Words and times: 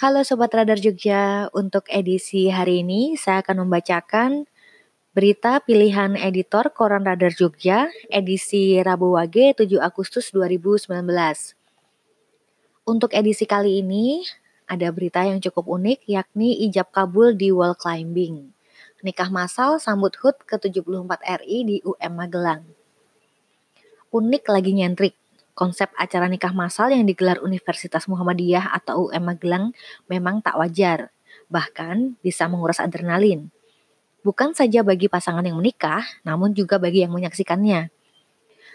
Halo 0.00 0.24
Sobat 0.24 0.48
Radar 0.56 0.80
Jogja, 0.80 1.52
untuk 1.52 1.84
edisi 1.92 2.48
hari 2.48 2.80
ini 2.80 3.20
saya 3.20 3.44
akan 3.44 3.68
membacakan 3.68 4.48
berita 5.12 5.60
pilihan 5.60 6.16
editor 6.16 6.72
Koran 6.72 7.04
Radar 7.04 7.36
Jogja 7.36 7.92
edisi 8.08 8.80
Rabu 8.80 9.12
Wage 9.12 9.52
7 9.52 9.68
Agustus 9.76 10.32
2019. 10.32 10.88
Untuk 12.88 13.12
edisi 13.12 13.44
kali 13.44 13.84
ini 13.84 14.24
ada 14.64 14.88
berita 14.88 15.20
yang 15.20 15.36
cukup 15.36 15.68
unik 15.68 16.08
yakni 16.08 16.64
ijab 16.64 16.88
kabul 16.96 17.36
di 17.36 17.52
wall 17.52 17.76
climbing. 17.76 18.56
Nikah 19.04 19.28
massal 19.28 19.76
sambut 19.84 20.16
HUT 20.16 20.48
ke-74 20.48 21.44
RI 21.44 21.58
di 21.68 21.76
UM 21.84 22.12
Magelang. 22.16 22.64
Unik 24.16 24.48
lagi 24.48 24.72
nyentrik 24.72 25.19
konsep 25.60 25.92
acara 26.00 26.24
nikah 26.24 26.56
massal 26.56 26.88
yang 26.88 27.04
digelar 27.04 27.36
Universitas 27.44 28.08
Muhammadiyah 28.08 28.72
atau 28.80 29.12
UM 29.12 29.28
Magelang 29.28 29.76
memang 30.08 30.40
tak 30.40 30.56
wajar, 30.56 31.12
bahkan 31.52 32.16
bisa 32.24 32.48
menguras 32.48 32.80
adrenalin. 32.80 33.52
Bukan 34.24 34.56
saja 34.56 34.80
bagi 34.80 35.12
pasangan 35.12 35.44
yang 35.44 35.60
menikah, 35.60 36.00
namun 36.24 36.56
juga 36.56 36.80
bagi 36.80 37.04
yang 37.04 37.12
menyaksikannya. 37.12 37.92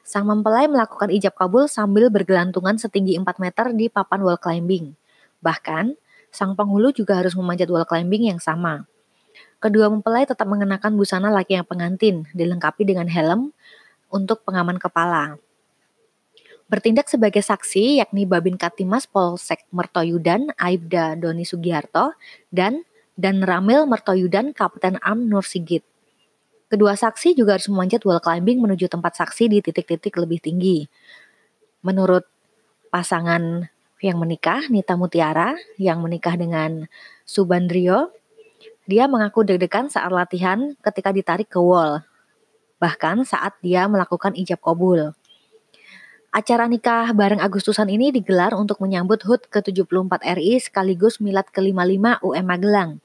Sang 0.00 0.24
mempelai 0.24 0.72
melakukan 0.72 1.12
ijab 1.12 1.36
kabul 1.36 1.68
sambil 1.68 2.08
bergelantungan 2.08 2.80
setinggi 2.80 3.20
4 3.20 3.28
meter 3.36 3.76
di 3.76 3.92
papan 3.92 4.24
wall 4.24 4.40
climbing. 4.40 4.96
Bahkan, 5.44 6.00
sang 6.32 6.56
penghulu 6.56 6.96
juga 6.96 7.20
harus 7.20 7.36
memanjat 7.36 7.68
wall 7.68 7.84
climbing 7.84 8.32
yang 8.32 8.40
sama. 8.40 8.88
Kedua 9.60 9.92
mempelai 9.92 10.24
tetap 10.24 10.48
mengenakan 10.48 10.96
busana 10.96 11.28
laki 11.28 11.60
yang 11.60 11.68
pengantin, 11.68 12.24
dilengkapi 12.32 12.88
dengan 12.88 13.12
helm 13.12 13.52
untuk 14.08 14.40
pengaman 14.48 14.80
kepala. 14.80 15.36
Bertindak 16.70 17.10
sebagai 17.10 17.42
saksi 17.42 17.98
yakni 17.98 18.30
Babin 18.30 18.54
Katimas 18.54 19.02
Polsek 19.10 19.66
Mertoyudan 19.74 20.54
Aibda 20.54 21.18
Doni 21.18 21.42
Sugiharto 21.42 22.14
dan 22.54 22.86
dan 23.18 23.42
Ramil 23.42 23.90
Mertoyudan 23.90 24.54
Kapten 24.54 24.94
Am 25.02 25.26
Nur 25.26 25.42
Sigit. 25.42 25.82
Kedua 26.70 26.94
saksi 26.94 27.34
juga 27.34 27.58
harus 27.58 27.66
memanjat 27.66 28.06
wall 28.06 28.22
climbing 28.22 28.62
menuju 28.62 28.86
tempat 28.86 29.18
saksi 29.18 29.50
di 29.50 29.58
titik-titik 29.58 30.14
lebih 30.14 30.38
tinggi. 30.38 30.86
Menurut 31.82 32.22
pasangan 32.94 33.66
yang 33.98 34.22
menikah, 34.22 34.70
Nita 34.70 34.94
Mutiara, 34.94 35.58
yang 35.74 35.98
menikah 35.98 36.38
dengan 36.38 36.86
Subandrio, 37.26 38.14
dia 38.86 39.10
mengaku 39.10 39.42
deg-degan 39.42 39.90
saat 39.90 40.14
latihan 40.14 40.78
ketika 40.78 41.10
ditarik 41.10 41.50
ke 41.50 41.58
wall. 41.58 42.06
Bahkan 42.78 43.26
saat 43.26 43.58
dia 43.58 43.90
melakukan 43.90 44.38
ijab 44.38 44.62
kabul. 44.62 45.18
Acara 46.30 46.70
nikah 46.70 47.10
bareng 47.10 47.42
Agustusan 47.42 47.90
ini 47.90 48.14
digelar 48.14 48.54
untuk 48.54 48.78
menyambut 48.78 49.18
HUT 49.26 49.50
ke-74 49.50 50.22
RI 50.38 50.62
sekaligus 50.62 51.18
milad 51.18 51.50
ke-55 51.50 52.22
UM 52.22 52.46
Magelang. 52.46 53.02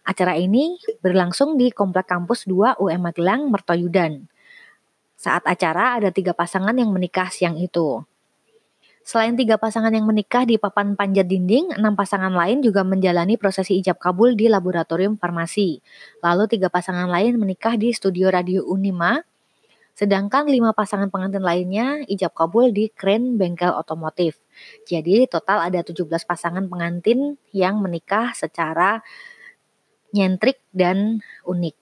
Acara 0.00 0.40
ini 0.40 0.80
berlangsung 1.04 1.60
di 1.60 1.68
Komplek 1.68 2.08
Kampus 2.08 2.48
2 2.48 2.80
UM 2.80 3.00
Magelang, 3.04 3.52
Mertoyudan. 3.52 4.32
Saat 5.12 5.44
acara 5.44 6.00
ada 6.00 6.08
tiga 6.08 6.32
pasangan 6.32 6.72
yang 6.72 6.88
menikah 6.88 7.28
siang 7.28 7.60
itu. 7.60 8.00
Selain 9.04 9.36
tiga 9.36 9.60
pasangan 9.60 9.92
yang 9.92 10.08
menikah 10.08 10.48
di 10.48 10.56
papan 10.56 10.96
panjat 10.96 11.28
dinding, 11.28 11.76
enam 11.76 11.92
pasangan 11.92 12.32
lain 12.32 12.64
juga 12.64 12.80
menjalani 12.80 13.36
prosesi 13.36 13.76
ijab 13.76 14.00
kabul 14.00 14.40
di 14.40 14.48
laboratorium 14.48 15.20
farmasi. 15.20 15.84
Lalu 16.24 16.48
tiga 16.48 16.72
pasangan 16.72 17.12
lain 17.12 17.36
menikah 17.36 17.76
di 17.76 17.92
studio 17.92 18.32
radio 18.32 18.64
Unima 18.64 19.20
Sedangkan 19.92 20.48
lima 20.48 20.72
pasangan 20.72 21.12
pengantin 21.12 21.44
lainnya 21.44 22.00
ijab 22.08 22.32
kabul 22.32 22.72
di 22.72 22.88
kren 22.88 23.36
bengkel 23.36 23.72
otomotif. 23.76 24.40
Jadi 24.88 25.28
total 25.28 25.68
ada 25.68 25.84
17 25.84 26.08
pasangan 26.24 26.64
pengantin 26.64 27.36
yang 27.52 27.76
menikah 27.84 28.32
secara 28.32 29.04
nyentrik 30.16 30.64
dan 30.72 31.20
unik. 31.44 31.76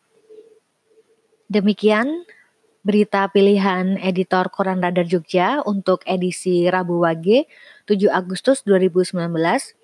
Demikian 1.51 2.27
berita 2.81 3.29
pilihan 3.29 3.99
editor 4.01 4.49
Koran 4.49 4.81
Radar 4.81 5.05
Jogja 5.05 5.61
untuk 5.67 6.01
edisi 6.09 6.67
Rabu 6.67 7.03
Wage 7.03 7.47
7 7.87 8.11
Agustus 8.11 8.63
2019. 8.67 9.80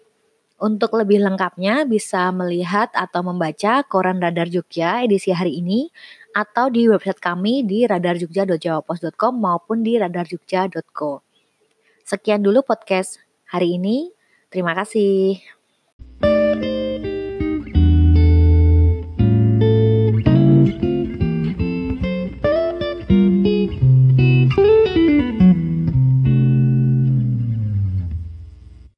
Untuk 0.57 0.97
lebih 0.97 1.21
lengkapnya 1.21 1.85
bisa 1.85 2.33
melihat 2.33 2.89
atau 2.97 3.21
membaca 3.21 3.85
Koran 3.85 4.25
Radar 4.25 4.49
Jogja 4.49 5.05
edisi 5.05 5.29
hari 5.29 5.61
ini 5.61 5.93
atau 6.33 6.73
di 6.73 6.89
website 6.89 7.21
kami 7.21 7.61
di 7.69 7.85
radarjogja.jawapos.com 7.85 9.35
maupun 9.37 9.85
di 9.85 10.01
radarjogja.co. 10.01 11.21
Sekian 12.09 12.41
dulu 12.41 12.65
podcast 12.65 13.21
hari 13.53 13.77
ini. 13.77 14.09
Terima 14.49 14.73
kasih. 14.73 15.56